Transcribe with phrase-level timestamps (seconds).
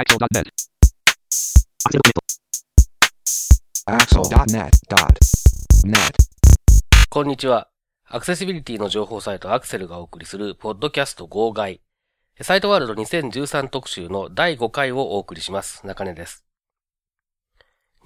[0.00, 0.48] Axel.net.
[3.84, 4.72] Axel.net.net.
[7.10, 7.68] こんにちは。
[8.08, 11.82] アクセシビリティの情報サイトアクセルがお送りするポッドキャスト号外。
[12.40, 15.86] サイトワールド2013特集の第5回をお送りします。
[15.86, 16.46] 中根です。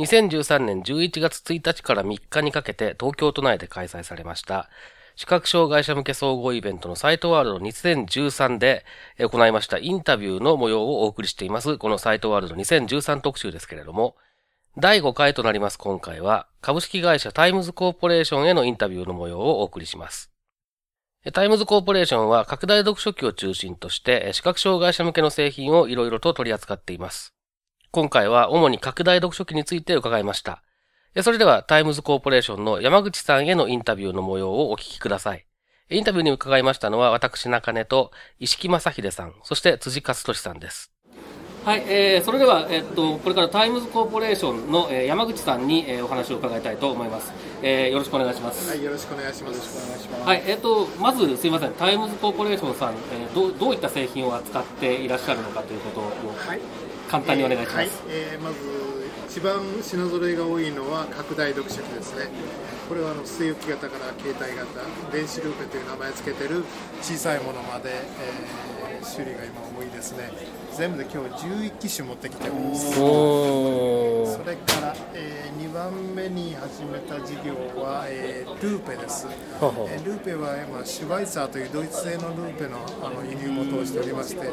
[0.00, 4.68] 2013年11月1日から3日にかけて東京都内で開催されました
[5.16, 8.84] 視覚障害者向け総合イベントのサイトワールド2013で
[9.18, 11.78] 行いましたインタビューの模様をお送りしています。
[11.78, 14.16] このサイトワールド2013特集ですけれども、
[14.76, 20.32] 第5回となります今回は、株式会社タイムズコーポレーションへのインタビューの模様をお送りします。
[21.32, 27.32] タイムズコーポレーションは拡大読書機を中心として視覚障害者向けの製品をいろいろと取り扱っています。
[27.92, 30.64] 今回は主に拡大読書機について伺いました。
[31.22, 35.46] それではタイムズコーポレーションの山口さんへのインタビューの模様をお聞きください。
[35.90, 40.90] インタビューに伺いましたのは私中根と石木正秀さん、そして辻勝利さんです。
[41.64, 47.88] はい、えー、それでは、えっと、これからタイムズコーポレーションの、えー、山口さんに、えー、お話を伺いたいと思います、えー。
[47.90, 48.68] よろしくお願いします。
[48.68, 50.08] はい、よろしくお願いします。
[50.26, 56.04] はい、えっ、と、まずすいません、タイムズコーポレーションさん、えー、どうどういった製品を扱っていらっしゃるのかということを、
[56.36, 56.60] はい、
[57.08, 57.78] 簡単にお願いします。
[57.78, 58.93] はい、えー、まず
[59.34, 62.28] 一番品揃えが多いのは拡大読書機ですね。
[62.88, 66.62] これはあの据え置き型から携帯型、電子ルーペという名前を付けてる
[67.02, 70.30] 小さいものまで、えー、種類が今多いですね。
[70.76, 72.94] 全部で今日11機種持ってきてます。
[72.94, 73.00] そ
[74.46, 79.26] れから、えー、2番目に始めた事業は、えー、ルーペです。
[79.26, 84.52] えー、ルーペは今シュバイツァーというドイツ製のルーペのあの輸入元をしておりまして、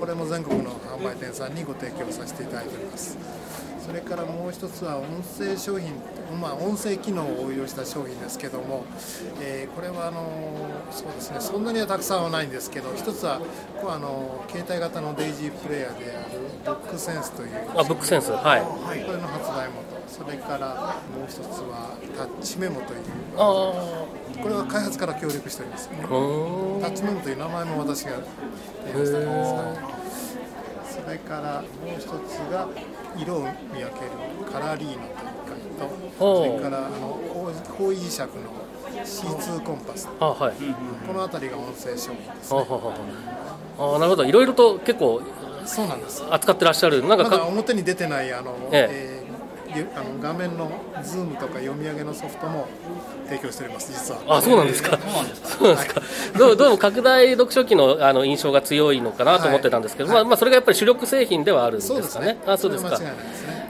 [0.00, 3.16] これも全国の販売店さんにご提供させていただいております。
[3.86, 5.92] それからもう一つは音声商品、
[6.40, 8.84] まあ、音声機能を応用した商品ですけども、
[9.40, 10.26] えー、これはあの
[10.90, 13.40] そうですねそんなにはたくさんはないんですけど一つは
[13.80, 19.86] こあの携帯型のデイジープレイヤーであるブックセンスというあブックセンスはい、はい、これの発売元。
[20.08, 23.00] それからもう一つはタッチメモという
[23.36, 24.06] あ
[24.40, 28.12] これは開発から協力しております、ね、タッチメモという名前も私が
[28.86, 29.96] 提案しております。
[30.96, 32.68] それからもう一つが
[33.18, 33.40] 色を
[33.72, 34.10] 見分ける
[34.50, 35.08] カラーリーノという
[35.44, 35.88] 機械
[36.18, 37.18] とそれからあの
[37.78, 38.26] 方位磁石の
[39.04, 40.54] C2 コンパスあ、はい、
[41.06, 42.60] この辺りが音声商品です、ね、
[43.78, 44.24] あなるほど。
[44.24, 45.22] いろいろと結構
[45.64, 47.06] そうなんです扱ってらっしゃる。
[47.06, 48.88] なんかまだ表に出てないあの、ええ。
[48.90, 49.15] えー
[49.94, 50.70] あの画面の
[51.02, 52.68] ズームとか読み上げのソフトも
[53.26, 54.38] 提供しております実は。
[54.38, 56.00] あそうなんですか、そうなんですか、
[56.38, 62.38] どうどうも拡大読書機のあの印象が強いのかなと思ってたんですけど、はい、まあ、まあそれがやっぱり主力製品ではあるんですかね、ね。
[62.46, 63.12] あそうですか、ね、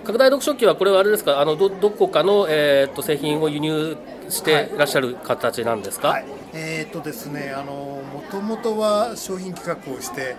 [0.05, 1.41] 拡大読書機はこれはあれですか？
[1.41, 3.97] あのどどこかの、えー、っと製品を輸入
[4.29, 6.23] していらっしゃる形なんですか、はい。
[6.23, 10.37] はい、えー、っとですねあのもともとは商品企画をして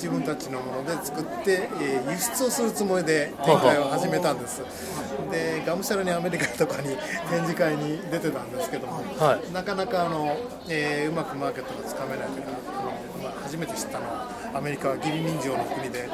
[0.00, 4.62] 自分たちのもので作って、えー、輸出をするつもりで展開を始めたんです。
[5.30, 6.96] でがむしゃらにアメリカとかに
[7.28, 16.08] 展示会に出てたんですけども、はい、なかなかあの、えー、うまくマーケットがつかめないというかあの、まあ、初めて知ったのはアメリカは義理人情の国で、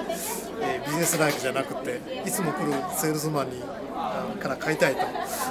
[0.61, 3.63] えー、ビジネスライクじゃなくていつも来るセールスマンに
[4.41, 5.03] から買いたいと。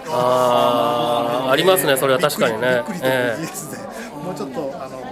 [0.10, 2.68] ああありますねそれは確かにね。
[2.68, 5.05] びっくりという事実で、えー、もうちょっとあのビ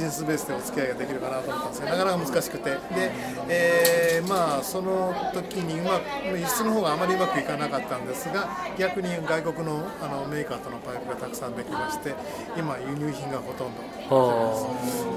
[0.00, 2.70] ジネスベースでお付き合いができるかなと思ったんですけどなかなか難しくて。
[2.70, 2.78] で、
[3.48, 12.14] えー、まあその時にうまく輸出の方があまりうまくいかなかったんですが逆に外国のあのメーカーとのパイプがたくさんできまして
[12.56, 14.00] 今輸入品がほとんど。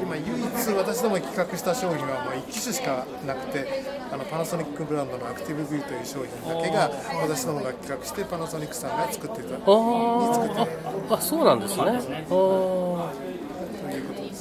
[0.04, 3.66] 今唯一私ども企画した商品はもう1機種しかなくて
[4.12, 6.92] あのパナソニックブランドのアクティブ V という商品だけが
[7.22, 11.18] 私どもが企画してパナソニックさんが作っていたあ。
[11.18, 11.84] あそうなんですね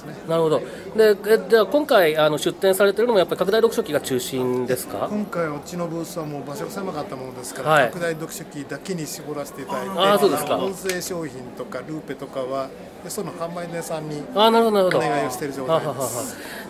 [0.04, 0.60] ね、なるほど。
[0.96, 5.08] で、えじゃあ今回あの出展されているのもやっぱり拡大読書機が中心ですか？
[5.10, 10.56] 今回うちのブースはもう場所が狭かったものですから、はい、拡大読書機だけに絞らせていただいて、あそうですか。
[10.56, 12.69] 音声商品とかルーペとかは
[13.04, 15.88] でその販売店さんにお願いをしている状態です。
[15.88, 16.08] ははは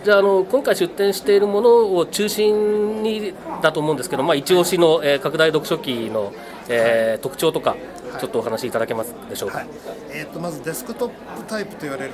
[0.05, 6.33] じゃああの今回出展しているものを中心にだと思うんですけど、まあ一押しの、えー、拡大読書機の、
[6.69, 7.77] えーはい、特徴とか。
[8.21, 9.67] ちょっとお話しいただけますでしょうか、はい、
[10.11, 12.13] えーと、とまずデスクトップタイプと言われる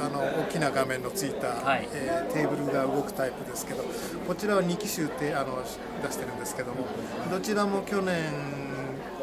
[0.00, 3.84] あの大きな画面のついた、はい、えー、テーブルが動くタイプですけど
[4.26, 5.62] こちらは2機種であの
[6.02, 6.86] 出してるんですけども
[7.30, 8.32] どちらも去年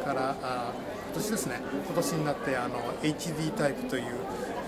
[0.04, 0.72] からあ
[1.12, 4.04] 今年ですね今年になってあの HD タイプという、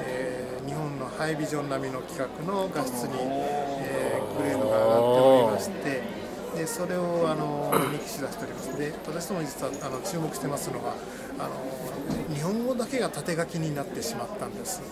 [0.00, 6.20] えー、日本のハイビジョン並みの規格の画質に、えー、グレードが上がっておりまして
[6.56, 8.76] でそれをあの2機種出しております。
[8.76, 10.94] で私ども実はあの注目してますのが
[11.40, 14.82] あの日本語だけが縦書きになってしまったんです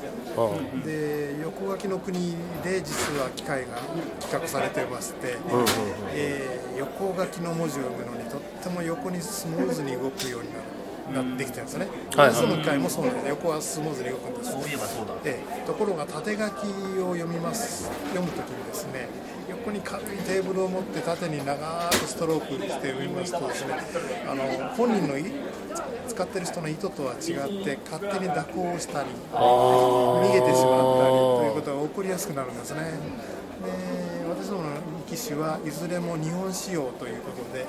[0.84, 2.34] で横書きの国
[2.64, 3.76] で実は機械が
[4.20, 5.36] 企画されてまして、
[6.14, 10.78] え横書きの文字を読むのにとっても横にスムーズに動くようになる。
[11.08, 11.86] なってきてるんですね。
[12.14, 13.28] はいはいその回もそうなんです。
[13.28, 14.52] 横はスムーズに動くんです。
[14.52, 15.14] そういえばそうだ。
[15.24, 16.66] ええところが縦書き
[17.00, 19.08] を読みます読むときにですね
[19.48, 23.74] 横に軽いテーブルを持って縦に長くストロークして読みますとですね
[24.28, 25.24] あの本人のい
[26.08, 32.80] 使ってる人の意図とは違って勝手に蛇行をしたりあ逃げてしまったりということとが起こりやすくなるんですね。
[32.80, 34.68] で私どもの
[35.06, 37.66] 機種はいずれも日本仕様ということで、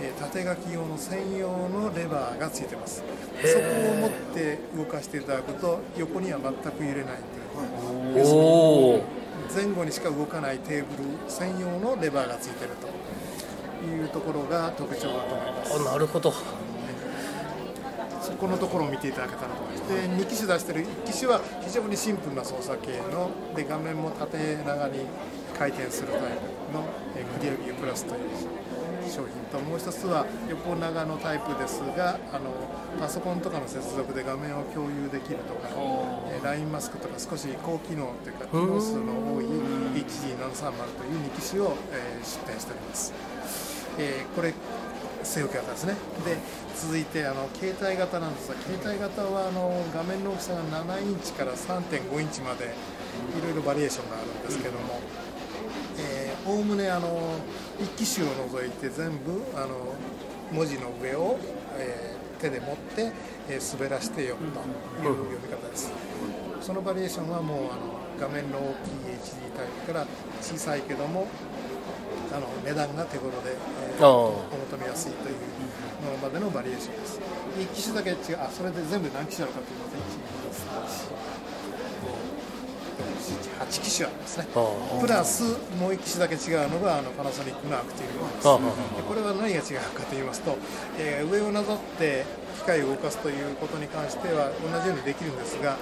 [0.00, 3.02] えー縦書き用の専用のレバーがついてます
[3.42, 7.16] そこを持って動かしていただくと横には全く揺れない
[8.14, 9.04] というおお。
[9.54, 16.32] 前後にしか動かないテーブル専用のレバーがついているというところが特徴だと思いますあなるほど。
[18.32, 19.88] そこのところを見ていただけたらと思います。
[19.88, 25.00] で、2機種出してる1機種は非常にシンプルな操作系ので画面も縦長に
[25.58, 26.26] 回転するタイプ
[26.72, 26.84] の
[27.14, 28.20] えークリアビュープラスという
[29.08, 32.50] 商品ともう一つは横長のタイプですがあの
[32.98, 35.68] パソコンとかの接続で画面を共有できるとか、
[36.32, 43.12] えー、LINE マスクとか少し高機能というか機能数の多い HD730 という2機種を、えー出展しております。
[43.98, 44.54] えーこれ
[45.24, 45.94] 据え置き型ですね。
[46.24, 46.36] で
[46.76, 55.00] 続いてあの携帯型なんですが携帯型はあの画面の大きさが7インチから3.5インチまでいろいろバリエーションがあるんですけども
[56.46, 57.36] おおむねあの
[57.80, 59.94] 一機種を除いて全部あの
[60.50, 61.38] 文字の上を、
[61.78, 63.12] えー手で持って、
[63.48, 65.92] えー滑らして読むという読み方です。
[66.60, 70.06] そのバリエーションはもうあの画面の大きい HD タイプから
[70.40, 71.28] 小さいけども
[72.32, 73.52] あの値段が手頃で、
[73.96, 74.06] えー
[74.50, 77.20] お求めやすいというのまでのバリエーションです。
[77.58, 81.12] 1機種だけ違う、あそれで全部何機種あるかというと、1、2、3、
[82.08, 84.46] 4、5、6、7、8機種あるんですね。
[84.96, 85.42] あプラス
[85.78, 88.42] もう1機種だけ違うのがあのパナソニックのアクティブです。
[89.06, 89.62] これは何が違う
[89.94, 90.56] かと言いますと、
[90.98, 92.24] えー上をなぞって
[92.58, 95.76] 機械を動かすということに関しては同じようにできるんですが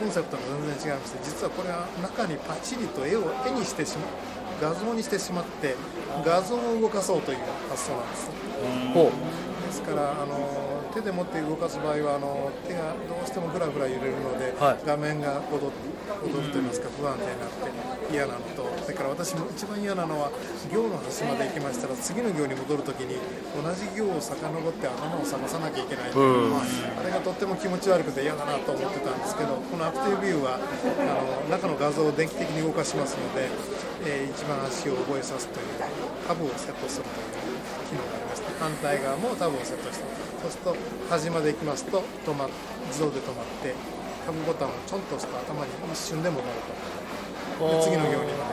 [0.00, 4.08] コンセプトが全然違いまして実はこれは中にパチリと絵を絵にしてしまう
[4.60, 5.74] 画像にしてしまって
[6.24, 8.30] 画像を動かそうという発想なんです。
[8.94, 9.66] ほう。
[9.66, 14.78] ですからあの手で持って動かす場合はあの手がどうしてもぐらぐら揺れるので、はい。
[14.86, 15.72] 画面が踊る
[16.22, 17.66] 踊るといいますか不安定になって
[18.14, 20.30] 嫌なのとそれから私も一番嫌なのは
[20.70, 23.18] 行の端まで行きましたら次の行に戻るときに
[23.58, 33.50] 同じ行を遡って頭を探さなきゃいけないという、あれがとっても気持ち悪くて嫌だなと思ってたんですけどこのアクティブビューはあの中の画像を電気的に動かしますので、
[34.06, 35.66] えー一番足を覚えさすという
[36.26, 37.58] タブをセットするという
[37.88, 40.04] 機能がありまして反対側もタブをセットして
[40.42, 40.76] そうすると
[41.08, 42.48] 端まで行きますと止ま
[42.88, 43.74] 自動で止まって
[44.26, 46.72] タブボタンをちょんと押すと頭に一瞬で戻ると。
[46.72, 46.93] で
[47.82, 48.44] 次の行に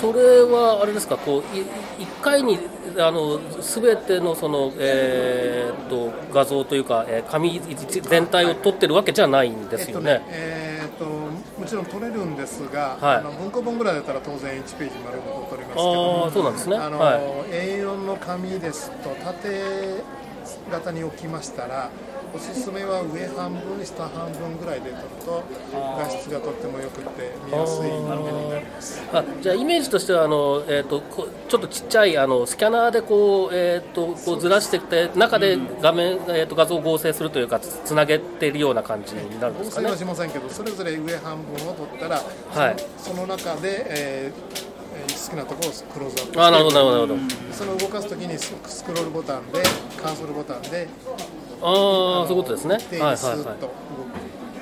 [0.00, 1.62] それはあれですかこうい
[1.98, 2.58] 一回に
[2.98, 10.22] あの全てのその、えーっと画像というか、えー紙全体を撮ってるわけじゃないんですよね。
[10.28, 16.76] えーっともちろん取れるんですが、はいあの文庫本ぐらいだったら当然1ページ丸ごと取りますけあどあそうなんですね。
[16.76, 17.20] あの、はい。
[17.50, 20.02] A4 の紙ですと縦
[20.70, 21.90] 型に置きましたら
[22.34, 29.00] おすすめは上半分下半分ぐらいで撮ると画質がとってもよくて見やすい絵になります。
[29.12, 39.88] あじゃあイメージとしてはあの、えー、とこちょっとちっちゃいあのスキャナーでこう、えー、とこうずらしてきて中で画面、えー、と画像を合成するというかつつなげているような感じになるんですかね。
[39.88, 39.96] 合成は。
[39.98, 42.76] しませんけどそれぞれ上半分を取ったら、はい。
[42.98, 44.74] その中で、えーえー
[45.24, 46.32] 好きなところをクローズアップ。
[46.32, 47.16] してあーなるほどなるほど
[47.52, 49.62] その動かすときにススクロールボタンで
[50.00, 50.88] カーソルボタンで。
[51.64, 52.78] ああそういうことですね。
[52.90, 53.70] 手はいにスーッと。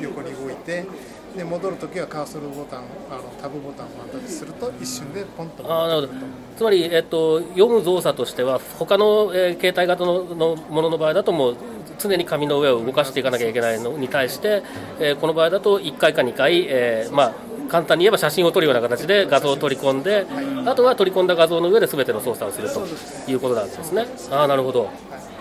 [0.01, 0.85] 横に動いて
[1.37, 2.81] で戻るときはカーソルボタン
[3.11, 6.21] あのタブボタンをワンタッチすると一瞬でポンとあーなるほど
[6.57, 11.57] つまり、えっと読む動作としては他の、えー携帯型ののものの場合だともう
[11.99, 14.63] 常に紙の上を動かしていかなきゃいけないのに対して、
[15.01, 17.33] えーこの場合だと1回か2回、えーまあ、
[17.71, 20.27] 簡単に言えば写真を撮るような形で画像を取り込んで
[20.67, 22.83] あとは取り込んだ画像の上で全ての操作をすると
[23.31, 24.07] いうことなんですね。
[24.31, 24.91] あなるほど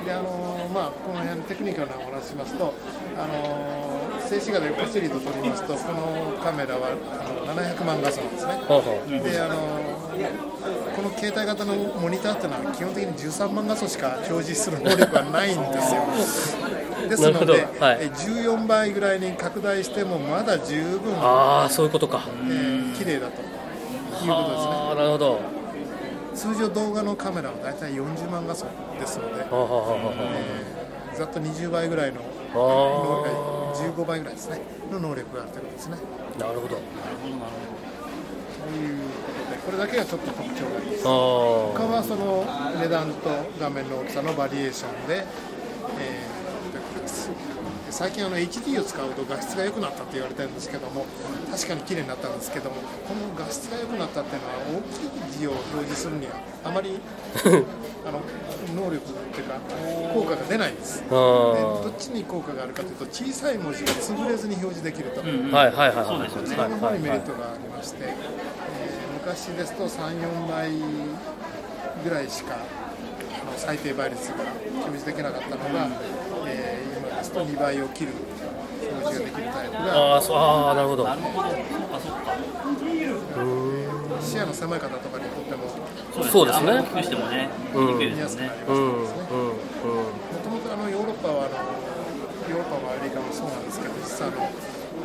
[0.05, 2.73] であのまあ、この辺テクニカルなお話しますと、
[3.17, 4.00] あの
[4.31, 9.19] 静止画でパチリと撮りますとこのカメラはあの700万画素なんですね。
[9.31, 9.91] であのー
[10.95, 16.01] この携帯型のモニターっていうのは基本的に13万画素しか表示する能力はないんですよ。
[17.09, 17.97] ですので、はい。
[18.01, 22.21] え14倍ぐらいに拡大してもまだ十分、ああそういうことか。
[22.45, 24.95] えー綺麗だということですね。
[24.95, 25.39] なるほど。
[26.35, 28.65] 通常動画のカメラはだいたい40万画素
[28.99, 32.21] ですので、はあはあはあはえーざっと20倍ぐらいの
[32.53, 34.61] 15倍ぐらいですね。
[34.91, 35.97] の能力があるということですね。
[36.37, 36.75] ーなるほど。
[36.75, 36.81] という
[38.99, 39.13] こ
[39.47, 40.99] とででこれだけがちょっと特徴があります。
[40.99, 42.45] あ他はその
[42.79, 43.29] 値段と
[43.59, 45.25] 画面の大きさのバリエーションで、
[45.99, 46.31] えー
[46.71, 47.29] 出てきます。
[47.89, 51.05] 最近あの HD を使うと画質が良くなったって言われてるんですけども
[51.51, 57.01] 確かに綺麗になったんですけどもこの画質が良くなったっていうのは大きい字を表示するにはあまり
[58.05, 58.19] あの
[58.75, 58.99] 能力っ
[59.33, 59.59] ていうか
[60.13, 61.01] 効果が出ないんです。
[61.01, 66.05] であどっちに効果があるかというと小さい文字が潰れずに表示できると、ーはいはいはいはい。
[66.07, 66.57] そうですよね。
[66.57, 67.19] はいその方にメリッはい。
[67.19, 67.27] はい。
[67.27, 70.71] トがありまして、えー昔ですと3、4倍
[72.03, 72.57] ぐらいしかあ
[73.45, 74.35] の最低倍率が
[74.81, 75.87] 表示できなかったのが、
[76.47, 78.13] えー今ですと2倍を切る
[78.97, 81.03] 表示ができるタイプがああそうああなるほど。
[81.03, 81.49] なるほど。
[81.49, 81.99] そうか。
[82.01, 82.33] そうか
[84.21, 85.63] 視野の狭い方とかにとっても
[86.11, 86.71] そうですね。
[86.71, 89.11] 大きくしてもねうんいですよね見やすくなりますうんうんね。
[89.11, 91.55] もともとあのヨーロッパはあの
[92.51, 94.51] ヨーロッパもアメリカもそうなんですけど実はあの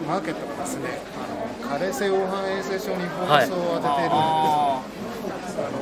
[0.07, 5.79] マーケットがですねあの加齢性黄斑衛生症にフォーカスを当てているんです、ああの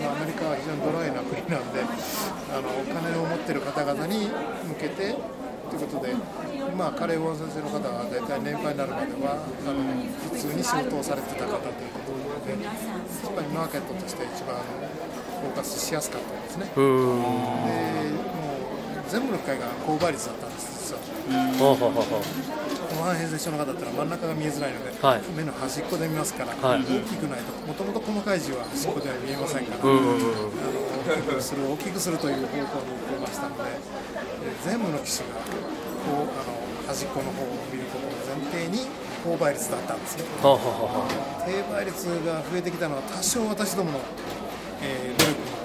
[0.00, 4.28] まあアメリカは非常にドライな国なんであのお金を持っている方々に
[4.64, 5.16] 向けて
[5.70, 6.14] ということで、
[6.76, 9.78] まあ、カレーウォン先生の方は大体年配になるまではあの
[10.34, 12.58] 普通に仕事をされてた方ということで
[13.06, 16.66] つまりマーケットとして一番フォーカスしやすかったんですね。
[16.74, 18.10] でもう
[19.08, 21.00] 全部の機械が高倍率だったんです実は。
[22.90, 25.22] 後半変性症の方ってのは真ん中が見えづらいので、はい。
[25.36, 26.82] 目の端っこで見ますから、はい。
[26.82, 32.68] 大きくないともともと細かい字は端っこでは見えませんから、うんうんうんあの大きくする大きくするという方向に行っ
[33.08, 34.09] ていましたので、えー
[34.64, 35.50] 全部の機種がこ
[36.10, 38.86] うあの端っこの方を見ることを前提に
[39.24, 40.24] 高倍率だったんですね。
[40.42, 41.02] ほうほうほうほう
[41.44, 43.98] 低倍率が増えてきたのは多少私どもの、
[44.82, 45.60] えー努力も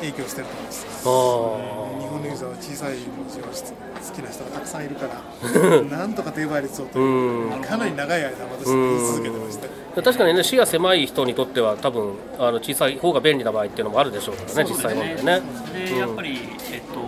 [0.00, 0.86] 影響してると思います。
[0.86, 2.02] あ。
[2.02, 9.68] 日本のユーザーは小さい文字を好きな人がたくさんいるから、 なんとか低倍率をというかなり長い間私言い続けてまして。
[9.96, 15.42] あ確かにね視野狭い人にとっては多分あの小さい方が便利な場合っていうのもあるでしょうからね実際問題ね
[15.86, 16.38] でやっぱり、
[16.72, 17.01] えっと、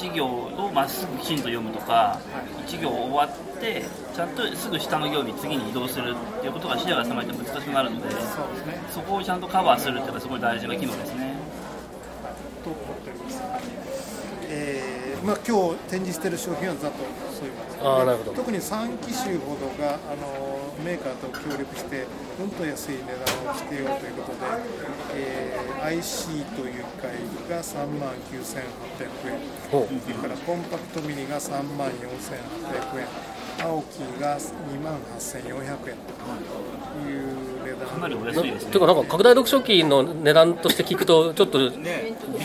[0.00, 2.18] 一行をまっすぐきちんと読むとか、
[2.66, 8.14] 一行終わって、ちゃんとすぐ下の行に次に移動するっていうことが視野が狭いと難しくなるので。
[8.90, 11.34] そこをちゃんとカバーするっていうのはすごい大事な機能ですね。
[12.64, 13.42] と思っております。
[14.48, 16.98] えーまあ今日展示している商品はざっと
[17.36, 18.32] そういうものです、あーなるほど。
[18.32, 22.06] 特に3機種ほどがあのメーカーと協力して
[22.40, 24.46] うんと安い値段をつけようということで、
[25.14, 27.12] えー IC という回
[27.48, 28.52] が3万9800
[29.32, 29.40] 円。
[29.72, 30.00] ほう。
[30.00, 33.06] それからコンパクトミニが3万4800円
[33.62, 37.88] 青木が2万8400円という値段。
[37.88, 38.70] かなりおな安いですね。
[38.70, 41.58] ていうかなんか拡大読書機の値段として聞くとちょっと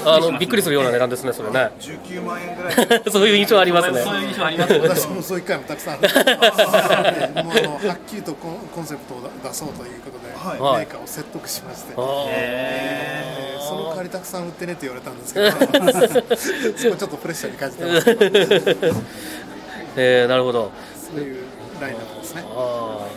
[0.06, 1.72] あのびっくりするような値段ですねそれね。
[1.80, 2.76] 19万円ぐらい。
[3.10, 4.02] そういう印象ありますね。
[4.02, 4.74] そういう印象あります。
[4.74, 4.80] ね。
[4.80, 10.80] 私もそういう機会もたくさんあるでもうあのはっきりとコンコンセプトを出そうということで、はい。
[10.80, 15.50] メーカーを説得しまして、えーその代わりたくさん売ってねって言われたんですけど。
[16.78, 18.96] そこちょっとプレッシャーに感じてますけど。
[19.98, 20.72] えー、なるほど
[21.12, 21.46] そういう
[21.80, 22.44] ラインナップですね。
[22.48, 23.08] あ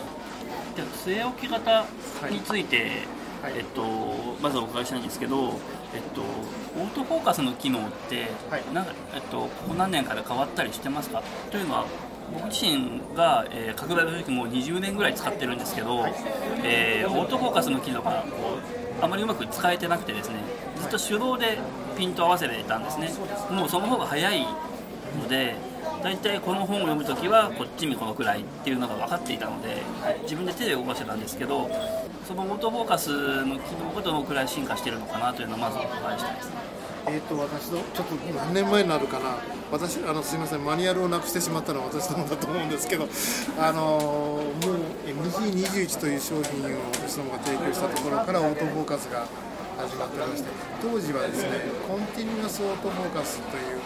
[0.75, 1.85] じゃあ据え置き型
[2.29, 2.77] について、
[3.41, 3.53] はい。
[3.57, 3.83] えっと、
[4.41, 5.53] まずお伺いしたいんですけど、
[5.93, 8.63] えっと、オートフォーカスの機能って、はい。
[8.73, 11.23] なんかえっと、ここ何年かで変わったりしてますか？
[11.51, 11.85] というのは
[12.33, 16.05] 僕自身が、えー拡大の時もう20年ぐらい使ってるんですけど、
[16.63, 18.57] えーオートフォーカスの機能がこ
[19.01, 20.35] うあまりうまく使えてなくてですね
[20.79, 21.57] ずっと手動で
[21.97, 22.63] ピント合わせてい。
[22.65, 23.09] たんですね。
[23.51, 24.45] もうその方が早い
[25.19, 25.55] ので
[26.03, 29.81] 大体この本を読むときはこっちにこのくらいっていうのが分かっていたので
[30.23, 31.69] 自分で手で動かしてたんですけど
[32.27, 36.49] そのオートフォーカスの機能がどのくらい進化してるのかなというのをまずお伺いしたいです。
[36.49, 36.55] ね
[37.07, 39.37] えー、と私のちょっと何年前になるかな。
[39.71, 43.07] 私あのすみませんマニュアルをなくしてしまったのは私どもだと思うんですけど
[43.59, 44.49] あのもう
[45.05, 49.27] MG21 という商品を私どもが提供したところからオートフォーカスが
[49.77, 50.49] 始まってまして
[50.81, 51.49] 当時はですね
[51.87, 53.78] コンティニュアスオートフォーカスという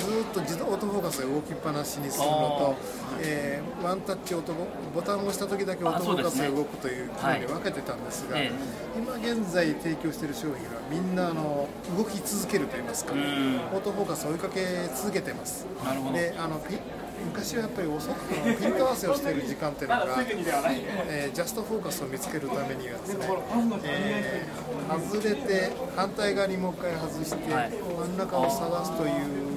[0.00, 2.76] ずーっと自動オートフォーカスが動きっぱなしにするのと、
[3.20, 8.52] えーワンタッチオートボボタンを押した時だけオートフォーカスが動くという機能に分けてたんですが、はいえ
[8.96, 10.58] 今現在提供している商品は
[10.90, 13.18] みんなあの動き続けるといいますか、ん。
[13.18, 14.60] オートフォーカスを追いかけ
[14.94, 15.64] 続けてます。
[16.12, 16.76] であのピ
[17.24, 20.06] 昔はやっぱり遅くピント合わせをしている時間っていうのが、
[21.08, 23.26] えージャストフォーカスを見つけるためにはですね、
[23.84, 27.70] えー外れて反対側にもう一回外して、はい。
[27.70, 29.49] 真ん中を探すという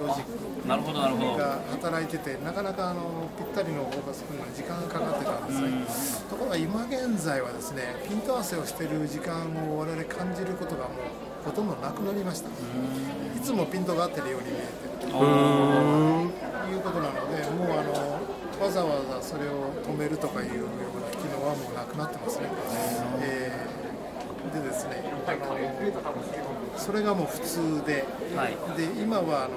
[0.00, 1.36] ロジックなるほどなるほど。
[1.36, 15.18] が働いててなかなかあのぴったりのフォーカスするのに時間がかかってたんですね、ところが今現在はですねピント合わせをしている時間を我々感じることがもうほとんどなくなりました、いつもピントが合ってるように見えてると
[16.70, 17.92] いうことなのでもうあの
[18.64, 22.46] わざわざそれを止めるとかいうような機能はもうなくなってますね。
[23.20, 23.82] えー
[24.52, 28.04] でですねあのそれがもう普通で
[28.36, 28.56] はい。
[28.76, 29.54] で今はあの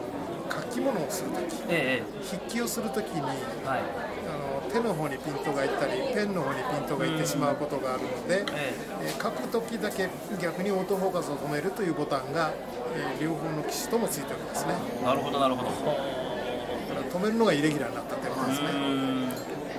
[0.49, 3.79] 書き物をするときえ筆記をするときにえはい。
[3.79, 8.73] あの手の方にピントがいったりペンの方にピントがいってしまうことがあるので、え
[9.03, 9.09] え。
[9.17, 10.09] ー書くときだけ
[10.41, 12.51] 逆にオートフォーカスを止めるというボタンが、
[12.95, 14.73] えー両方の機種ともついておりますね。
[15.01, 15.69] えなるほどなるほど。
[15.69, 18.67] だから止めるのがイレギュラーになったということですね。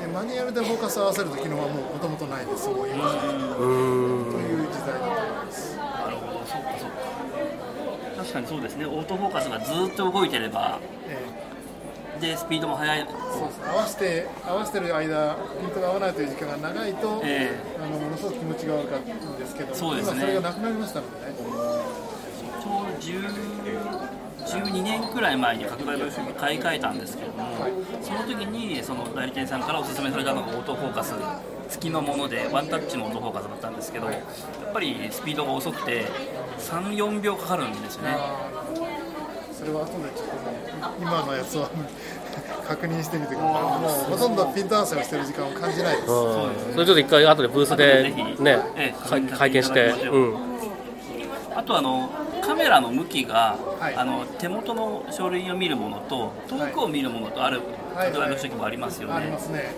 [0.00, 3.10] でマニュアルでフォーカスを合わせる機能はもうもともとないですもう今。
[3.10, 3.26] と。
[3.26, 6.96] いう時代だと思いますなるほどそっかそっか
[8.16, 8.84] 確かにそうですね。
[8.84, 10.78] オートフォーカスがずっと動いてれば
[11.08, 13.02] えでスピードも速い。
[13.02, 13.60] ーそうです。
[13.62, 20.16] 合わせて合わせてる間ピントが合わないという時間が長いと、えあのものすごく気持ちが悪かったんですけどそうですね。
[20.16, 21.34] 今それがなくなりましたのでね。
[21.36, 24.16] ちょうど10
[24.46, 27.48] 12年くらい前に拡大版主義買い替えたんですけれども、
[28.00, 31.14] その時にその代理店さんからお勧めされたのがオートフォーカス
[31.68, 36.06] 付きのものでワンタッチのオートフォーカスだったんですけどやっぱりスピードが遅くて
[36.58, 38.16] 34秒かかるんですよね。
[39.52, 41.70] それは後でちょっとね今のやつは
[42.68, 43.62] 確認してみてください。
[43.80, 46.10] もうほとんどピント合わせをしてる時間を感じないです。
[46.10, 49.94] うんそれちょっと一回後でブースでねええ、か拝見して。
[51.56, 52.10] あとあの
[52.42, 53.94] カメラの向きが、はい。
[53.96, 57.62] あの手元の書類を見るものと遠くを見るものとある
[57.94, 58.12] はい。
[58.12, 59.74] 拡大読書機もありますよね、ありますね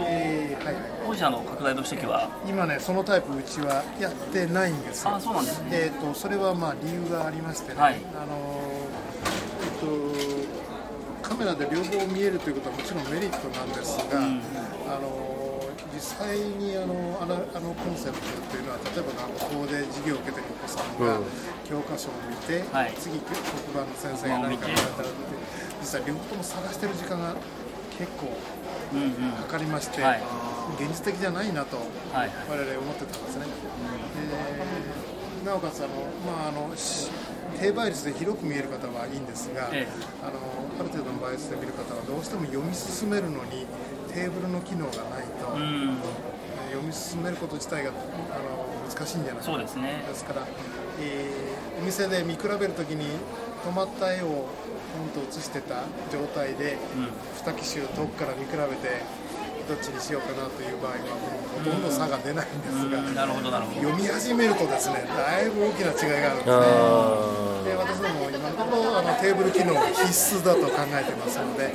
[0.00, 0.74] えーはい。
[1.06, 2.28] 当社の拡大読書機は。
[2.46, 5.14] 今ねそのタイプうちはやってないんですよ。
[5.16, 5.68] あそうなんですね。
[5.72, 7.96] えー、とそれはまあ理由がありましてね、はい。
[8.14, 8.98] あのー
[9.64, 9.78] えっ
[11.22, 14.40] とカメラで両方見えるということはもちろんメリットなんですが、うん。
[14.88, 15.38] あのー
[15.94, 19.10] 実際にあのあのあのコンセプトというのは例えば
[19.42, 21.26] 学校で授業を受けてるお子さんがうん。
[21.66, 22.92] 教科書を見て、はい。
[22.94, 23.34] 次黒
[23.74, 25.18] 板の先生が何か言われたらって
[25.82, 27.34] 実際両方とも探してる時間が
[27.98, 28.30] 結構
[28.92, 29.32] うんうん。
[29.32, 30.22] かかりまして、はい
[30.78, 31.78] 現実的じゃないなと
[32.12, 32.30] はい。
[32.48, 33.46] 我々思ってたんですね。
[35.42, 35.88] でなおかつあの、
[36.26, 37.10] まあ、あのし
[37.58, 39.92] 低倍率で広く見える方はいいんですが、ええ。
[40.22, 40.32] あの
[40.78, 43.66] ある程度の倍率で見る方はどうしても読み進めるのに
[44.12, 45.96] テーブルの機能がないと、うん。
[46.68, 50.04] 読み進めること自体があの難しいんじゃないかそうですね。
[50.06, 50.46] ですから、
[51.00, 53.06] えーお店で見比べるときに
[53.64, 57.08] 止まった絵をポンと写してた状態で、うん。
[57.52, 59.02] 2機種遠くから見比べて
[59.68, 61.04] どっちにしようかなという場合はも
[61.60, 63.80] うほとんど差が出ないんですが、なるほどなるほど。
[63.80, 66.56] 読み始めるとですねだいぶ大きな違いがあるんですね。
[66.56, 71.74] あで私ども今のところあのテーブル機能が必須だと考えてますので、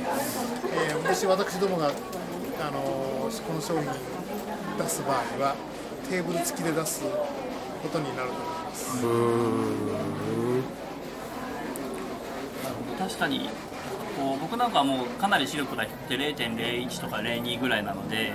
[0.74, 5.54] えーもし私どもがあのこの商品出す場合は
[6.10, 10.43] テーブル付きで出すことになると思います。
[12.98, 13.48] 確かに
[14.16, 18.32] こう僕なんかはもうかなり視力が低くて0.01とか02ぐらいなので、えっ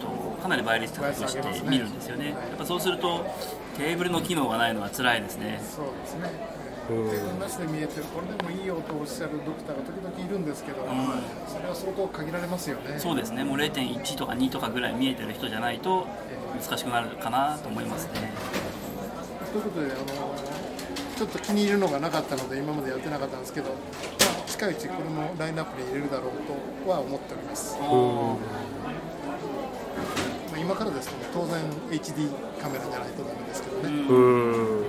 [0.00, 0.08] と、
[0.42, 2.30] かなり倍率高くして見るんですよね。
[2.30, 3.24] やっぱそうすると
[3.76, 5.62] テーブルの機能がないのは辛いですね。
[5.62, 6.30] そうですね。
[6.90, 7.10] うん。
[7.10, 8.04] テーブルなしで見えてる。
[8.04, 10.84] これでもいいよとおっしゃるドクターが時々いるんですけど、
[11.46, 12.98] それは相当限られますよね。
[12.98, 13.44] そうですね。
[13.44, 16.06] もう0.1とか2とかぐらい見えてる人じゃないと
[16.60, 18.32] 難しくなるかなと思いますね。
[19.52, 20.63] ということであの
[21.16, 26.32] ちょっと気に入るのがなかったので今までやってなかったんですけど、まあ、近いうちこれもラインナップに入れるだろう
[26.84, 27.76] とは思っております。
[27.78, 27.86] ま
[30.56, 32.28] あ、今からですと、ね、当然 HD
[32.60, 34.83] カメラじゃないとダメですけどね。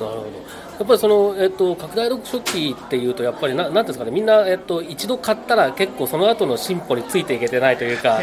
[0.00, 0.64] なるほど。
[0.78, 8.20] やっぱりその、えっと、拡大読書機っていうと、やっぱりな、なんですかね、みんな、えっと、一度買ったら結構その後の進歩についていけてないというか、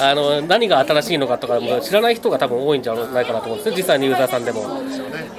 [0.00, 4.66] あの、何が新しいのかとかも知らない人が多分多いんじゃないかなと思うんですね、実際にユーザーさんでも。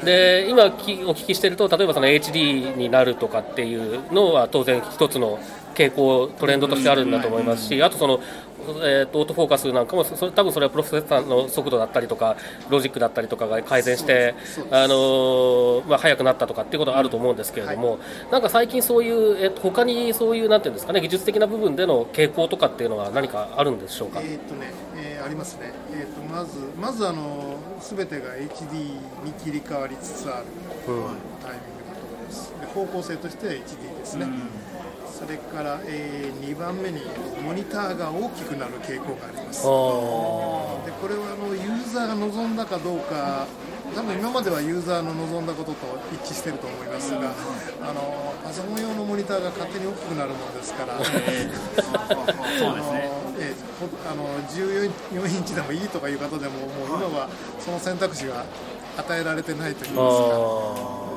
[0.04, 5.38] で、今きお聞きしてると、例えばその HD になるとかっていうのは当然一つの
[5.78, 8.20] 傾向、トレンドとしてあるんだと思いますし、あとその、
[8.84, 12.36] えーとオートフォーカスなんかもそれ多分それはプロセッサーの速度だったりとか
[12.70, 14.36] ロジックだったりとかが改善して
[14.72, 25.72] あのーまあ、速くなったとかっていうことはあると思うんですけれども、なんか最近そういう、えっと他にそういうなんていうんですかね技術的な部分での傾向とかっていうのは何かあるんでしょうか、えーっとね、えーありますね。
[25.94, 28.74] えーっとまずまずあのすべてが HD
[29.24, 30.46] に切り替わりつつある
[30.94, 31.04] うん
[31.42, 32.54] タイミングだと思います。
[32.60, 34.28] で方向性として HD ですね。
[35.18, 37.02] それから、え2番目に
[37.44, 39.66] モニターが大きくなる傾向があります。
[39.66, 43.48] あでこれはあのユーザーが望んだかどうか、
[43.96, 45.78] 多分今まではユーザーの望んだことと
[46.14, 47.34] 一致していると思いますが、
[47.82, 51.16] あのパソコン用のモニターが勝手に大きくなるものですから、 そう
[52.76, 53.10] ですね。
[53.40, 53.54] え
[54.06, 57.28] あの14インチでもいいとかいう方でも、もう今は
[57.60, 58.46] その選択肢が
[58.98, 60.28] 与えられてないといいますか、あ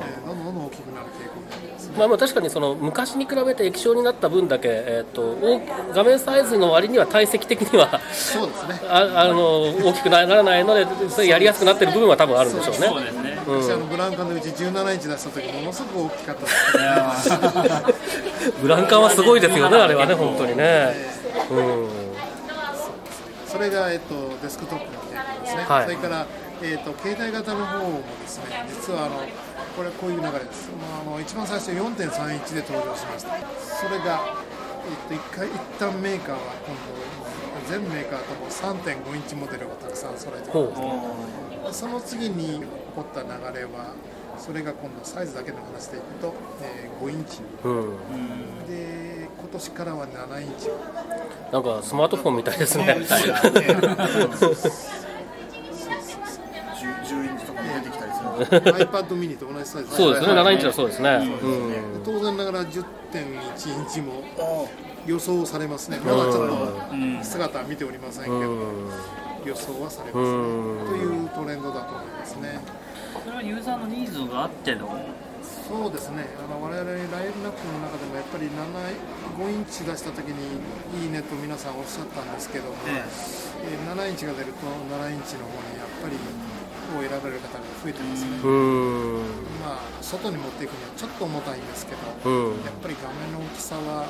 [0.01, 1.67] えーどんどんどん大きくななる傾向があります。
[1.67, 5.61] ねまあ、まあ確かにその昔に比べて液晶になった分だけ、えー、と大
[5.93, 8.81] 画面サイズの割には体積的にはそうですね。
[8.87, 12.87] ああの大きくならないのでそれやりやすくなってる部分は多分あるんでしょうね。
[12.87, 13.31] そうですね。
[13.45, 16.49] 私あのブランカのうち17インチ出した時ものすごく大きかったで
[18.39, 20.95] すブランカンはすごいですよね、 あれはね、本当にね。
[21.49, 21.87] うん。
[23.47, 25.83] それが、えっと、デスクトップの傾向ですね、はい。
[25.85, 26.25] それから、
[26.63, 29.15] えっと、携帯型の方もですね実はあの
[29.75, 33.29] これこういう流れです、まあ、あの一番最初4.3インチで登場しました。
[33.59, 34.35] それが、
[34.85, 36.81] えっと、一回一旦メーカーは今度
[37.69, 40.73] 全メーカーとも3.5インチモデルをたくさん揃えてほ
[41.69, 41.73] う。
[41.73, 43.93] その次に起こった流れは
[44.37, 47.97] それが今度サイズだけの話でいくと、えー5インチうん、
[48.67, 50.69] で今年からは7インチ。
[51.51, 52.97] なんかスマートフォンみたいですね。
[56.85, 58.27] 10インチとかも出てきたりする
[58.87, 59.95] iPad mini と同じサイズ。
[59.95, 61.09] そうですね、7インチはそうですね。
[61.41, 62.03] うん。
[62.03, 64.23] 当然ながら10.1インチも
[65.05, 66.49] 予想されますね、まだちょっ
[67.19, 68.35] と姿は見ておりませんけど、
[69.45, 70.21] 予想はされますと
[70.95, 72.59] いうトレンドだと思いますね。
[73.23, 74.87] それはユーザーのニーズがあっての？
[75.41, 78.51] そうですね、あの我々ラインナップの中でもやっぱり7
[79.39, 80.59] 5インチ出したときに
[81.01, 83.03] いいねと皆さんおっしゃったんですけども、え。
[83.63, 86.17] えー7インチが出ると7インチの方にやっぱり
[86.97, 88.29] を選ばれる方が増えてますね。
[88.43, 89.19] うん。
[89.61, 92.63] まあ外に持っていくにはちょっと重たいんですけど、うん。
[92.63, 94.05] やっぱり画面の大きさは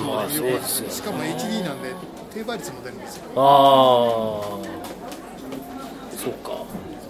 [0.00, 1.94] まあそう良かですよったしかも HD なんで
[2.32, 3.24] 低倍率も出るんですよ。
[3.36, 4.62] ああ
[6.16, 6.64] そうか。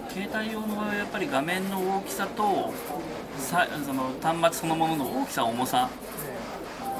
[0.09, 2.71] 携帯用の場合はやっぱり画面の大きさと
[3.37, 5.89] さその端末そのものの大きさ重さ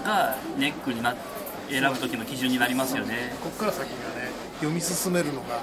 [0.04, 1.16] がネックにな
[1.70, 3.36] 選ぶ時の基準になりますよね。
[3.42, 5.62] ここから先がね読み進めるのが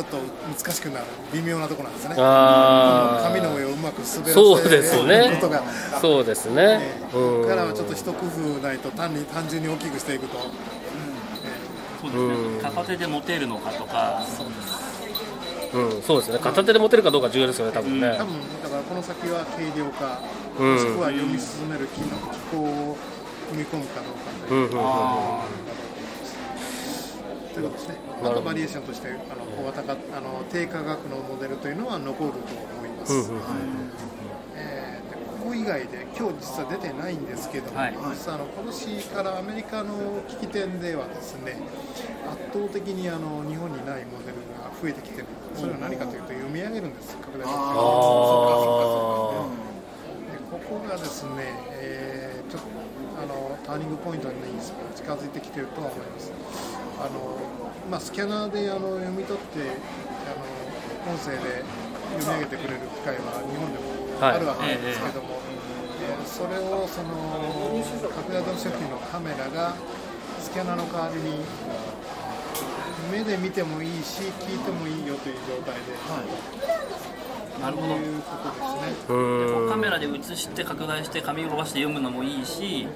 [0.00, 0.16] ちょっと
[0.64, 2.14] 難しくなる微妙なところなんですね。
[2.18, 5.28] あ紙の上をうまく滑らせそうですね。
[5.28, 6.78] ることが、あそうですね。
[6.78, 6.80] ね
[7.12, 7.36] うん。
[7.36, 10.38] ここからはちょっと一工夫ないと単に単純に大きくしていくと、
[12.00, 12.62] そうですね。
[12.62, 14.22] 片手で持てるのかとか。
[15.74, 16.02] うん。
[16.02, 16.38] そうですね。
[16.38, 18.16] 片手で持てるかどうか重要ですよね多分ね。
[18.16, 20.18] 多分だからこの先は軽量化、
[20.58, 20.72] うん。
[20.72, 22.96] もしくは読み進める機能機構を
[23.50, 24.80] 組み込むかどうかといううんうんうん。
[24.80, 25.42] あ
[27.52, 28.09] ということですね。
[28.22, 33.12] あとバリエーションとしてあの小型化あの低価格のモデルというのは残ると思います。
[33.12, 33.40] うんうん
[34.56, 37.96] えーでここ以外で今日実は出てないんですけども、はい。
[38.12, 41.56] 実はあの今年からアメリカの機器店ではですね
[42.30, 45.26] 圧倒的にあの日本にないモデルが増えてきてる。
[45.56, 47.16] それは何かというと読み上げるんです。
[47.16, 47.56] 拡大あ版
[50.28, 51.30] でここがですね、
[51.72, 52.68] えーちょっと
[53.22, 54.34] あのターニングポイントに
[54.96, 56.32] 近づいてきてるとは思います。
[56.98, 57.38] あの
[57.88, 59.60] まあ、スキャナーであの読み取って
[60.26, 60.34] あ
[61.08, 61.62] の音声で
[62.18, 64.36] 読み上げてくれる機会は日本でもはい。
[64.36, 65.60] あるわけなんですけども、えー
[66.26, 67.10] それをその
[68.14, 69.74] 拡大読書機のカメラが
[70.40, 71.44] スキャナーの代わりに
[73.12, 76.22] 目で見てもいいし聞いてもいいよという状態で、あ
[77.60, 77.94] なるほど。
[77.94, 79.16] ということですね。
[79.16, 82.88] うんカメラで映して拡大して紙を伸ばして読むのもいいし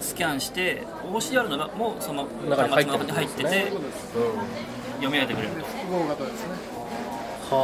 [0.00, 2.98] スキャンして OCR のもその中に入ってる。
[2.98, 3.82] 端末の中に入っててうん。
[4.98, 6.78] 読み上げてくれるで複合型ですね。
[7.48, 7.54] こ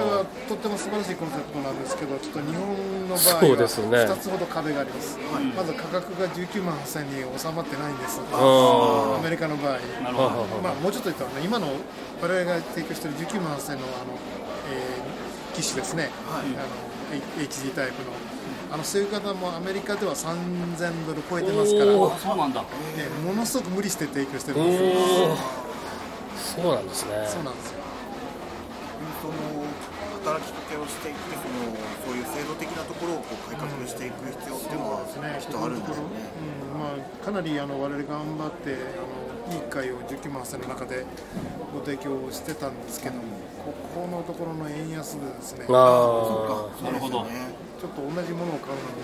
[0.00, 3.98] れははとっても素晴らしいコンセプトなんですけど、ちょっと日本の場合そうですね。
[4.08, 5.18] は2つほど壁があります、
[5.52, 10.64] まず価格が19万8000に収まってないんです、あアメリカの場合、なるほど。
[10.64, 11.76] まあ、もうちょっと言ったらね、今の
[12.22, 14.41] 我々が提供している19万8000のあの、えー
[15.54, 18.10] 機種ですね、あの HD タイプの。
[18.72, 22.64] あのそういう方もアメリカでは3000ドル超えてますから、そうなんだ。
[22.96, 24.78] えーものすごく無理して提供してるおんで
[26.38, 27.28] すそうなんですね。
[27.28, 27.82] そうなんですよ。
[29.20, 29.34] その
[30.24, 36.32] 働きかけをしていってそのそういう制度的なところをこう改革していく必要っていうのはきっとあるんですよね。
[36.72, 41.04] うんまあ、かなりあの我々頑張ってあのいい会を19万8000の中で
[41.72, 43.22] ご提供してたんですけども
[43.64, 47.20] ここのところの円安でですねちょあなるほど。
[47.20, 49.02] そうですよねっと同じものを買うのに、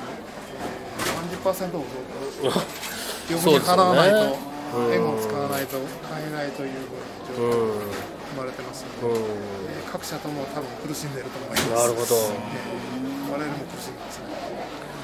[0.57, 1.87] えー、30%オフ
[2.48, 2.64] あ
[3.28, 4.59] 余分に払わないと、ね
[4.92, 6.72] 円を使わないと買えないという
[7.26, 7.85] 状況が
[8.37, 9.20] 生まれてますので、
[9.90, 11.70] 各社とも多分苦しんでいると思います。
[11.70, 12.14] なるほど。
[12.14, 14.24] えー我々も苦しんでますね。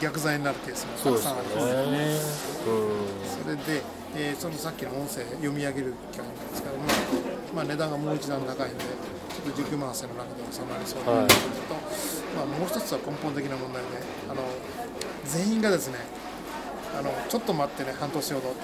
[0.03, 1.64] 逆剤になるケースもたくさんあります。
[1.64, 1.72] ね
[2.68, 3.83] うんそれで、
[4.16, 6.85] えーそのさっきの音声読み上げる機会なんですけども、
[7.55, 11.23] まあ、値段がもう一段高いんでちょっと19万8000の中で収まりそうなはい。
[11.23, 11.35] のと、
[12.37, 13.88] まあ、もう一つは根本的な問題で
[14.31, 14.43] あの
[15.27, 15.99] 全員がですね
[16.99, 18.55] あのちょっと待ってね半年ほどと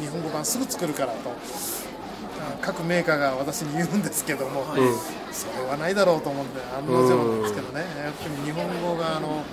[0.00, 4.76] 日本語版すぐ作るからとあ各メーカーが私に言うんですけども、うん。
[5.32, 9.44] それはないだろうと思って案の定なんですけどね、やっぱり日本語があの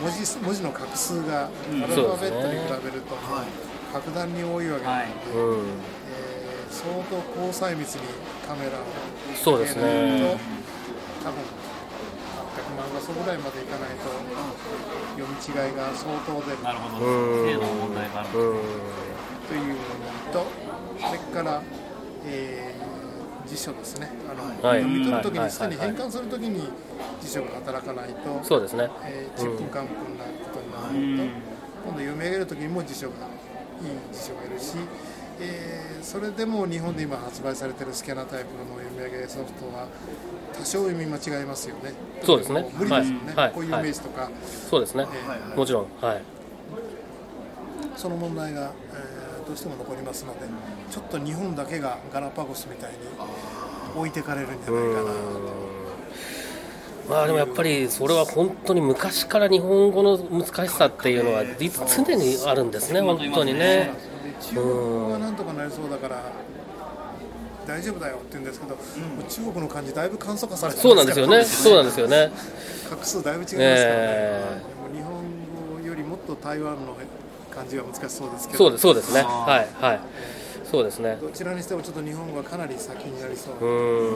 [0.00, 1.82] 文字文字の画数がうん。
[1.84, 3.92] アルファベットに比べるとはい。
[3.92, 5.08] 格段に多いわけなので、はい。
[5.34, 5.66] うん。
[6.84, 8.02] えー相当高細密に
[8.46, 8.84] カメラを
[9.34, 10.36] そうですね。
[11.22, 11.40] 多分
[12.56, 14.04] 800万画素ぐらいまでいかないと
[15.16, 17.06] 読み違いが相当出るなるほど。
[17.06, 17.48] うん。
[17.48, 18.56] 精度の問題があるんですうん。
[19.48, 19.76] というの
[20.32, 20.46] と
[21.00, 21.62] それから、
[22.26, 22.86] えー
[23.46, 24.10] 辞書ですね。
[24.28, 24.82] あの、はい。
[24.82, 26.68] 読み取るときはいに下に変換するときに
[27.22, 28.90] 辞書が働かないと、そうですね。
[29.04, 31.30] えー、ちんぷんかんぷんなことになると、うん。
[31.86, 34.74] 今度読み上げるときにも辞書がいい辞書がいるし、
[35.40, 39.88] えーそれでも日本で今発売されているスキャナータイプの読み上げソフトは
[40.52, 41.94] 多少読み間違いますよね。
[42.22, 44.30] そうですね無理ですよね、はいはいこういうイメージとか、
[44.70, 45.04] そうですね。
[45.12, 45.86] えーもちろん。
[46.00, 46.22] はい。
[47.96, 50.40] その問題が、えーどうしても残りますので
[50.90, 52.96] ちょっと日本だけがガラパゴスみたいに
[53.96, 55.12] 置いてかれるんじゃないかなと。
[57.08, 61.44] まあでもやっぱりそれは本当に昔から日本語の難しさっていうのは
[61.96, 63.90] 常にあるんですね、本当にね。
[64.40, 66.22] で中国語がなんとかなりそうだから
[67.66, 68.80] 大丈夫だよって言うんですけど、も
[69.20, 71.44] う中国の漢字だいぶ簡素化されてそうなんですよね。
[71.44, 72.30] そうなんですよね。
[72.88, 75.14] 画数だいぶ違いますからね、えでも日本
[75.80, 76.96] 語よりもっと台湾の
[77.50, 79.22] 漢字は難しそうですけどそうです、そうですね。
[79.22, 80.00] はい、はい。
[80.70, 81.18] そうですね。
[81.20, 84.14] どちらにしてもちょっと日本語はかなり先になりそう、うーん。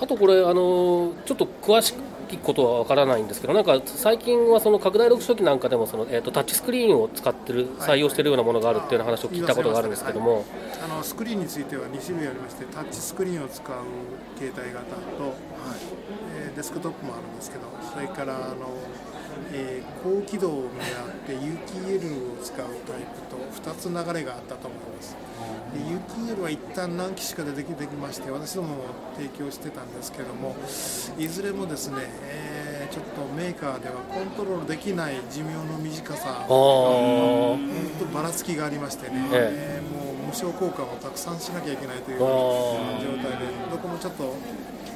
[0.00, 1.92] あとこれ、あのちょっと詳し
[2.32, 10.44] いことはわからないんですけど、なんか最近はその拡大読書機なんかでもその、えー、とタッチスクリーンを使ってる、採用してるようなものがあるっていうような話を聞いたことがあるんですけども、
[10.82, 13.76] あのスクリーンについては2種類ありましてタッチスクリーンを使う
[14.38, 15.34] 携帯型と、
[16.36, 17.64] えーデスクトップもあるんですけど
[17.94, 18.68] それからあの、
[19.52, 25.16] えー高軌道を狙って有機 EL を使うタイプと2つ流れがあったと思います
[25.72, 28.84] で有機 EL は一旦何機種かでできてきまして私どもも
[29.16, 30.54] 提供してたんですけども
[31.18, 36.46] いずれもですね、えーちょっとメーカーではコントロールできない寿命の短さあー。
[36.46, 37.58] 本
[38.00, 39.82] 当ばらつきがありましてね、ええ。
[39.82, 42.20] ーもう無償交換をたくさんしなきゃいけないというあ
[43.00, 44.34] 状ー態でどこもちょっと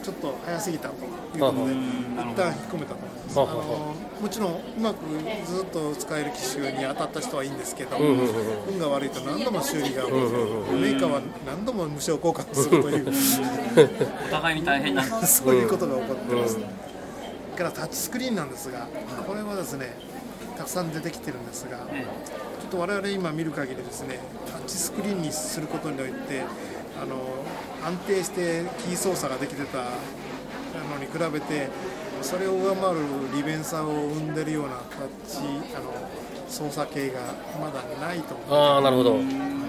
[0.07, 3.39] ちょっと早すぎたということでは一旦引っ込めたと思います。
[3.41, 5.03] あはははのもちろんうまく
[5.45, 8.29] ずっと使える機種に当たった人はいいんですけど、んうんうん
[8.69, 13.09] 運が悪いと何度も修理が起きて、んうんメーカーは何度も無償交換するという。
[14.31, 15.03] お互いに大変な。
[15.03, 16.67] そういうことが起こってます、それ
[17.59, 18.87] からタッチスクリーンなんですが
[19.27, 19.97] これはですね
[20.57, 22.07] たくさん出てきてるんですが、え
[22.61, 26.45] ちょっと我々今見る限りですねタッチスクリーンにすることによって
[27.03, 27.17] あの
[27.87, 29.85] 安定してキー操作ができてたの
[30.99, 31.71] に比べて
[32.21, 33.01] それを上回る
[33.35, 35.39] 利便さを生んでるようなタッチ
[35.77, 35.93] あの
[36.49, 37.21] 操作系が
[37.61, 38.47] まだないと思う。
[38.51, 39.19] あー、なるほど。
[39.19, 39.25] で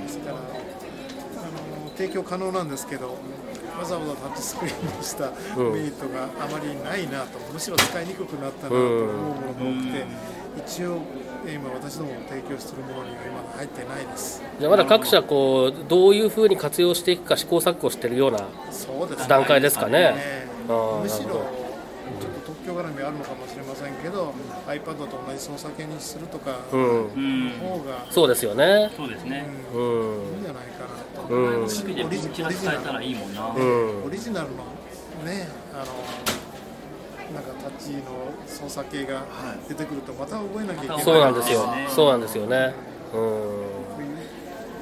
[0.09, 3.17] すからあの提供可能なんですけど
[3.77, 5.73] わざわざタッチスクリーンにしたうん。
[5.73, 10.05] メリットがあまりないなと、むしろ使いにくくなったなと思うものが多くて、
[10.57, 11.01] 一応
[11.45, 14.41] 今私ども提供しているものには今入ってないです。
[14.59, 18.39] じゃあまだ各社こうどういうふうに活用していくか試行錯誤しているような
[18.71, 19.27] そうですね。
[19.27, 19.91] 段階ですかね。
[19.91, 20.47] ね。
[20.67, 24.33] あーむしろちょっと特許絡みあるのかもしれませんけど
[24.67, 28.91] iPad と同じ操作系にするとかうん、うん方がそうですよね。
[28.95, 29.45] そうですね。
[29.73, 31.63] うん、いいんじゃないかなと、うん。
[34.05, 34.55] オリジナルの
[35.25, 36.36] ねあの
[37.33, 38.03] なんかタッチの
[38.45, 39.23] 操作系が
[39.67, 41.03] 出てくるとまた覚えなきゃいけない。
[41.03, 41.67] そうなんですよ。
[41.71, 41.87] ね。
[41.89, 42.73] そうなんですよね。
[43.11, 44.17] うこういう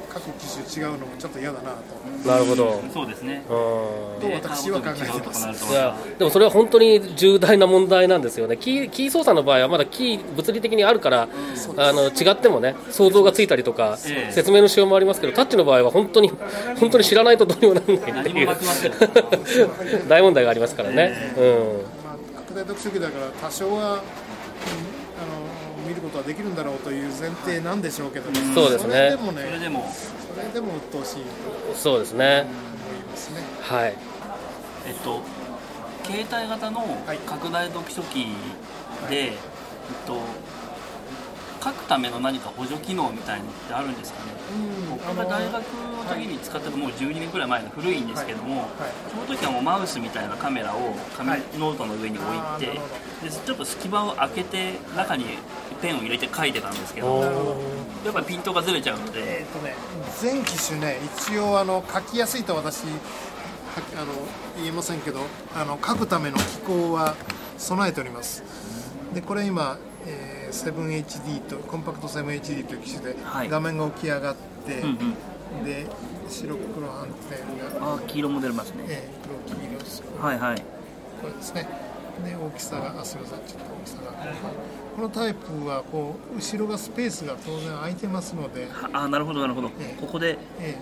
[0.09, 1.75] 各機種違うのもちょっと嫌だなと。
[2.07, 2.81] ん、なるほど。
[2.93, 3.43] そうですね。
[3.49, 4.21] うん。
[4.21, 5.71] と私は考えてます。
[5.71, 11.27] いやでもそれは本当に重大な問題なんですよね、キーキー操作の場合はまだキー物理的にあるから、
[11.77, 14.31] あの違ってもね、想像がついたりとか、ええ。
[14.31, 16.31] 説明のしようもありますけど、タッチの場合は本当に
[16.79, 18.49] 本当に知らないとどうにもならないっていう。
[20.07, 21.33] 大問題がありますからね。
[21.35, 21.94] まあ、拡
[22.55, 23.99] 大読書機だから多少は、うん
[25.15, 28.93] あの見ることはできるんだろうという前提なんでしょうけど、そうですね。
[28.93, 29.93] それでもねそれでも。
[30.35, 31.13] それでも鬱陶しい。
[31.15, 32.41] とうん、そうですね。
[32.41, 33.95] 思いますねはい。
[34.87, 35.21] えっと
[36.03, 37.17] 携帯型のはい。
[37.19, 38.25] 拡大読書機
[39.09, 39.31] で、えっ
[40.07, 40.17] と
[41.65, 44.31] 書くための何か補助機能みたいのってあるんですかね。
[44.87, 48.69] 僕が大学の時に使ったのもう12年くらい前の古いんですけども、はい。
[49.09, 52.79] その時はもうマウスみたいなカメラを紙はいノートの上に置いて、
[53.23, 55.25] でちょっと隙間を開けて中に
[55.81, 57.21] ペンを入れて書いてたんですけど
[58.05, 59.73] やっぱりピントがずれちゃうのえでーとね、
[60.21, 62.89] 全機種ね、一応あの書きやすいと私は
[63.97, 64.13] あの
[64.57, 65.21] 言えませんけど
[65.55, 67.15] あの書くための機構は
[67.57, 68.43] 備えております。
[69.15, 73.49] でこれ今、えー 7HD とコンパクト 7HD という機種で、はい。
[73.49, 74.89] 画面が起き上がって、うん
[75.59, 75.65] うん。
[75.65, 75.85] で
[76.27, 78.85] 白黒斑点が、あー黄色も出ますね。
[78.87, 80.03] えー黒黄色です。
[80.19, 80.61] はいはい。
[81.21, 81.67] これですね。
[82.23, 83.39] で大きさがあすみません。
[83.39, 84.11] ちょっと大きさが。
[84.95, 90.01] このタイプはこう後ろがスペースが当然空いてますので、あなるほどなるほど、ええ。
[90.01, 90.37] ここで。
[90.59, 90.77] え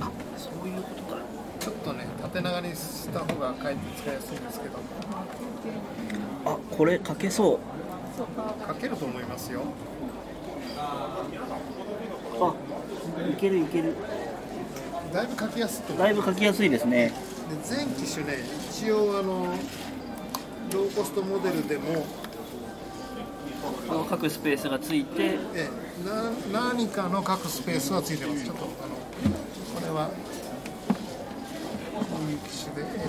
[0.00, 1.18] あそういうことか。
[1.18, 1.22] え
[1.64, 4.78] ちょっとね縦長にした方がかえって使いやすいんですけど。
[6.44, 7.58] あこれかけそう
[8.66, 9.62] かけると思いますよ。
[10.78, 11.26] あ
[13.30, 13.94] いけるいける。
[15.12, 17.12] だいぶ書きやすいだいぶ書きやすいですね。
[17.50, 18.38] で全機種ね
[18.70, 19.46] 一応あの
[20.72, 22.06] ローコストモデルでも、
[23.88, 25.68] この各スペースがついてえ
[26.04, 26.30] えな
[26.70, 28.44] 何かの各スペースはついてます。
[28.44, 28.70] ちょっとあの
[29.74, 30.14] これはこ
[32.26, 33.08] ういう機種でえっ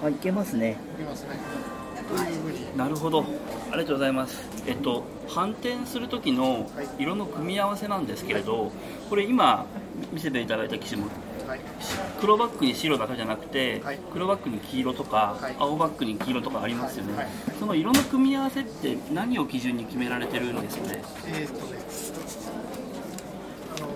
[0.00, 0.76] とあいけますね。
[0.98, 1.73] いきますね
[2.08, 3.24] といなるほど。
[3.70, 4.40] ありがとうございます。
[4.66, 8.70] えっと反転する時の色の組み合わせなんですけれど
[9.08, 9.66] これ今
[10.12, 11.08] 見せていただいた機種も
[11.46, 11.60] はい。
[12.20, 13.98] 黒バックに白だけじゃなくて、はい。
[14.12, 15.56] 黒バックに黄色とか、はい。
[15.58, 17.28] 青バックに黄色とかありますよね、はい。
[17.58, 21.02] その色の組み合わせって何を基準に決められてるんですかね？
[21.26, 21.78] えーっとね
[23.76, 23.88] あの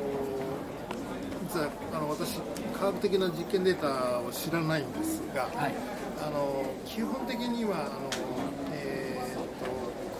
[1.48, 2.38] 実はあの私
[2.78, 5.74] 科学的な実験データを知らないんですが、はい
[6.26, 8.10] あの基本的にはあの、
[8.72, 9.40] えー、と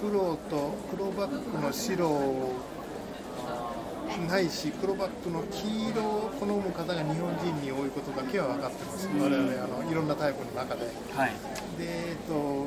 [0.01, 2.69] 黒と黒バックの白
[4.27, 10.87] ないし黒バックの黄色を好む方が日本人に多いことだけは分かってます、我々あのいろんなタイプの中で。
[11.15, 11.31] はい。
[11.79, 12.67] でえっと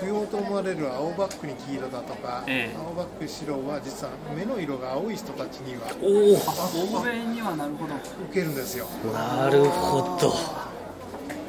[0.00, 2.76] 不要と思われる青バックに黄色だとか、ええ。
[2.76, 7.94] 青バック白は実は目の色が青い人たちにはおお欧米にはなるほど。
[8.30, 8.86] 受けるんですよ。
[9.12, 10.63] なるほど。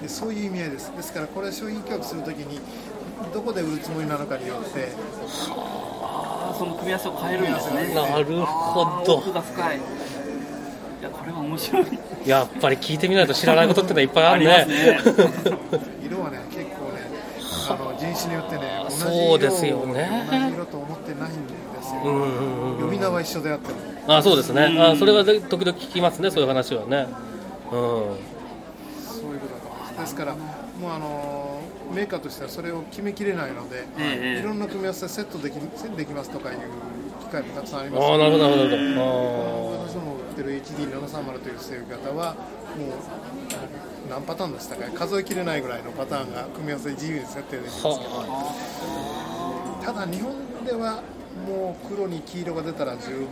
[0.05, 2.59] でそういう意味合いですですからこれ商品企画するときに
[3.33, 4.89] どこで売るつもりなのかによって
[5.49, 9.33] あーその組み合わせを変えるんですねなるほど奥。
[9.33, 9.79] が深いい
[11.03, 11.85] やこれは面白い
[12.25, 14.97] やっぱり聞いてみないと知らないことってのはいっぱいあるありね。
[14.97, 15.09] ま す
[16.05, 17.01] 色はね結構ね
[17.67, 23.79] あの人種によってね同じそうです色をよね同じ色と思ってないんですよ、うんうんうん呼び名は一緒であっても
[24.15, 24.65] あそうですね。
[24.65, 27.07] うんあそれはで時々聞きますね、そういう話はね。
[27.71, 27.79] うん。
[27.79, 31.61] そういうことだと思いますですからもうあの
[31.93, 36.59] メーカーとしてはそれを決めきれないので、ええいろんな組み合わせセットできできますとかいう
[37.21, 38.03] 機会もたくさんあります。
[38.03, 39.87] ああ、なるほど、なるほど。
[39.87, 42.39] 私ども売ってる HD730 という製型はもう
[44.09, 47.91] 何パターンでしたか数えきれないぐらいのパターンが組み合わせで自由に設定できますけど。
[47.91, 50.33] はただ日本
[50.65, 51.03] では
[51.47, 53.25] もう黒に黄色が出たら十分。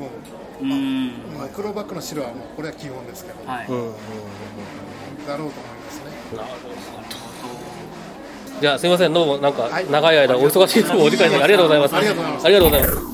[0.62, 3.68] うーん黒バックの白はもうこれは基本ですけど、はい。
[5.28, 6.76] だろうと思いますねなるほど。
[8.62, 11.96] じゃあ、すみません、どうも、なんかはい、長い間、お忙しいところお時間いただきありがとうございます。
[11.96, 13.14] ありがとうございますありがとうございます。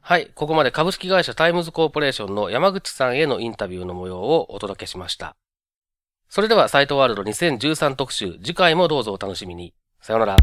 [0.00, 5.36] はい、ここまで株式会社タイムズコーポレーションの山口さんへのインタビューの模様をお届けしました。
[6.28, 9.74] それでは、サイトワールド2013特集、次回もどうぞお楽しみに。
[10.00, 10.36] さようなら。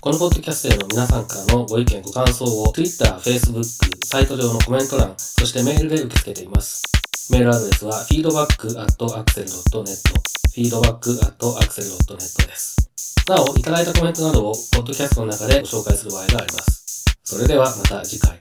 [0.00, 3.64] このポッドキャストへの皆さんからのご意見ご感想を Twitter、Facebook、
[4.04, 6.82] サイト上のコメント欄、そしてメールで受け付けています。
[7.30, 9.86] メールアドレスは feedback.axel.net
[10.56, 12.76] feedback.axel.net です。
[13.28, 17.04] なお、いただいたコメントなどをポッドキャストの中でご紹介する場合があります。
[17.22, 18.40] それではまた次回。